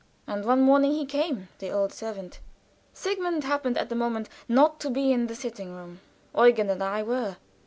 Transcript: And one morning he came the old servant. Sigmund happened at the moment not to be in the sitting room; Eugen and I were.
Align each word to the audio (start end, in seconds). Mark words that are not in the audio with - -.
And 0.25 0.45
one 0.45 0.61
morning 0.61 0.93
he 0.93 1.05
came 1.05 1.47
the 1.59 1.69
old 1.69 1.93
servant. 1.93 2.39
Sigmund 2.91 3.43
happened 3.43 3.77
at 3.77 3.89
the 3.89 3.93
moment 3.95 4.29
not 4.49 4.79
to 4.79 4.89
be 4.89 5.11
in 5.11 5.27
the 5.27 5.35
sitting 5.35 5.75
room; 5.75 5.99
Eugen 6.35 6.71
and 6.71 6.81
I 6.81 7.03
were. 7.03 7.35